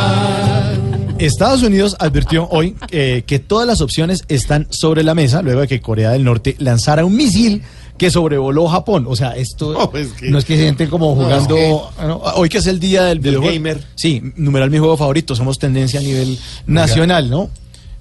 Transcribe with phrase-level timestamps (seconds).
[1.19, 5.69] Estados Unidos advirtió hoy eh, que todas las opciones están sobre la mesa luego de
[5.69, 7.62] que Corea del Norte lanzara un misil
[7.97, 9.05] que sobrevoló Japón.
[9.09, 11.93] O sea, esto No, pues que- no es que se sienten como jugando.
[11.99, 13.55] ah, no, Hoy que es el día del Del videojuego.
[13.55, 13.85] gamer.
[13.95, 15.37] Sí, numeral mi juego favorito.
[15.37, 17.51] Somos tendencia a nivel nacional, ¿no?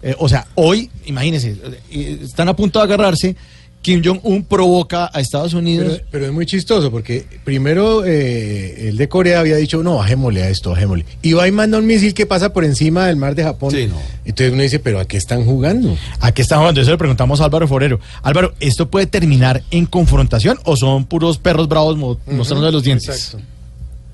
[0.01, 1.55] Eh, o sea, hoy, imagínense,
[1.91, 3.35] eh, están a punto de agarrarse.
[3.81, 5.93] Kim Jong-un provoca a Estados Unidos.
[5.95, 10.43] Pero, pero es muy chistoso porque primero eh, el de Corea había dicho, no, bajémosle
[10.43, 11.05] a esto, bajémosle.
[11.23, 13.71] Y va y manda un misil que pasa por encima del mar de Japón.
[13.71, 13.95] Sí, no.
[14.23, 15.97] Entonces uno dice, pero ¿a qué están jugando?
[16.19, 16.79] ¿A qué están jugando?
[16.81, 17.99] Eso le preguntamos a Álvaro Forero.
[18.21, 23.07] Álvaro, ¿esto puede terminar en confrontación o son puros perros bravos mo- mostrando los dientes?
[23.09, 23.47] Exacto.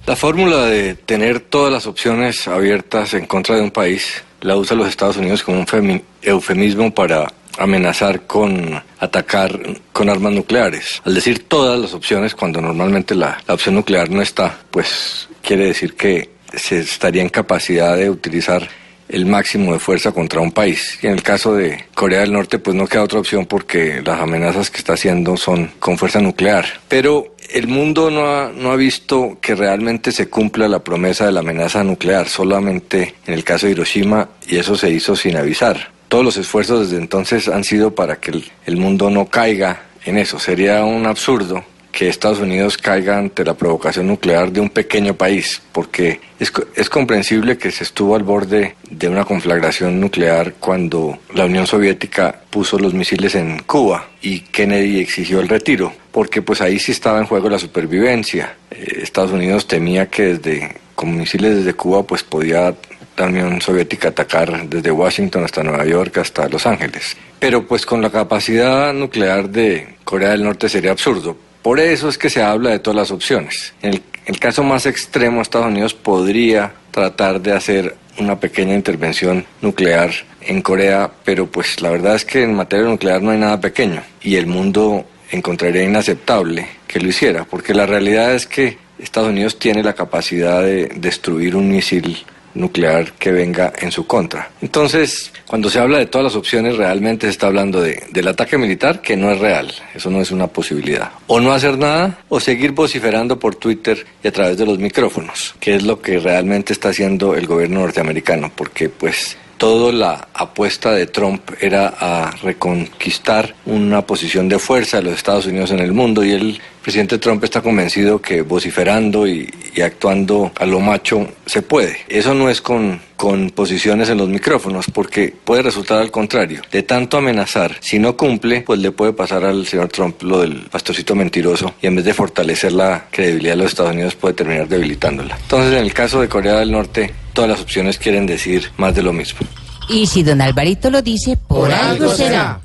[0.06, 4.78] La fórmula de tener todas las opciones abiertas en contra de un país la usa
[4.78, 9.60] los Estados Unidos como un femi- eufemismo para amenazar con atacar
[9.92, 11.02] con armas nucleares.
[11.06, 15.66] Al decir todas las opciones, cuando normalmente la, la opción nuclear no está, pues quiere
[15.66, 18.68] decir que se estaría en capacidad de utilizar
[19.10, 21.00] el máximo de fuerza contra un país.
[21.02, 24.20] Y en el caso de Corea del Norte, pues no queda otra opción porque las
[24.20, 26.66] amenazas que está haciendo son con fuerza nuclear.
[26.88, 31.32] Pero el mundo no ha, no ha visto que realmente se cumpla la promesa de
[31.32, 35.92] la amenaza nuclear, solamente en el caso de Hiroshima, y eso se hizo sin avisar.
[36.08, 40.40] Todos los esfuerzos desde entonces han sido para que el, mundo no caiga en eso.
[40.40, 45.62] Sería un absurdo que Estados Unidos caiga ante la provocación nuclear de un pequeño país,
[45.72, 51.46] porque es, es comprensible que se estuvo al borde de una conflagración nuclear cuando la
[51.46, 56.80] Unión Soviética puso los misiles en Cuba y Kennedy exigió el retiro, porque pues ahí
[56.80, 58.56] sí estaba en juego la supervivencia.
[58.72, 62.74] Eh, Estados Unidos temía que desde con misiles desde Cuba pues podía
[63.18, 67.18] la Unión Soviética atacar desde Washington hasta Nueva York hasta Los Ángeles.
[67.40, 71.38] Pero pues con la capacidad nuclear de Corea del Norte sería absurdo.
[71.62, 73.74] Por eso es que se habla de todas las opciones.
[73.82, 79.46] En el, el caso más extremo, Estados Unidos podría tratar de hacer una pequeña intervención
[79.62, 80.12] nuclear
[80.42, 84.02] en Corea, pero pues la verdad es que en materia nuclear no hay nada pequeño
[84.22, 89.60] y el mundo encontraría inaceptable que lo hiciera, porque la realidad es que Estados Unidos
[89.60, 92.26] tiene la capacidad de destruir un misil
[92.58, 94.50] nuclear que venga en su contra.
[94.62, 98.58] Entonces, cuando se habla de todas las opciones, realmente se está hablando de, del ataque
[98.58, 101.12] militar, que no es real, eso no es una posibilidad.
[101.28, 105.56] O no hacer nada, o seguir vociferando por Twitter y a través de los micrófonos,
[105.60, 110.92] que es lo que realmente está haciendo el gobierno norteamericano, porque pues toda la apuesta
[110.92, 115.94] de Trump era a reconquistar una posición de fuerza de los Estados Unidos en el
[115.94, 121.28] mundo y el presidente Trump está convencido que vociferando y, y actuando a lo macho
[121.46, 121.98] se puede.
[122.08, 126.62] Eso no es con, con posiciones en los micrófonos porque puede resultar al contrario.
[126.72, 130.68] De tanto amenazar, si no cumple, pues le puede pasar al señor Trump lo del
[130.72, 134.68] pastorcito mentiroso y en vez de fortalecer la credibilidad de los Estados Unidos puede terminar
[134.68, 135.38] debilitándola.
[135.42, 139.04] Entonces en el caso de Corea del Norte, todas las opciones quieren decir más de
[139.04, 139.42] lo mismo.
[139.90, 142.60] Y si don Alvarito lo dice, por, algo será.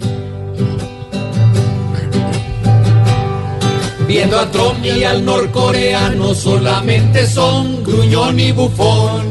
[4.08, 9.26] Viendo a Trump y al norcoreano solamente son gruñón y bufón.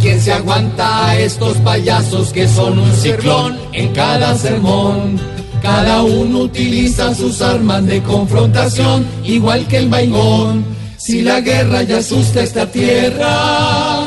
[0.00, 5.18] ¿Quién se aguanta a estos payasos que son un ciclón en cada sermón?
[5.60, 10.64] Cada uno utiliza sus armas de confrontación, igual que el baigón.
[10.96, 14.03] Si la guerra ya asusta esta tierra,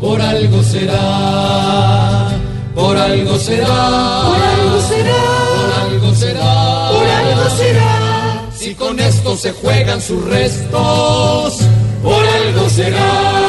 [0.00, 2.28] por algo será,
[2.74, 5.22] por algo será, por algo será,
[5.56, 8.48] por algo será, por algo será.
[8.56, 11.58] Si con esto se juegan sus restos,
[12.02, 13.39] por algo será.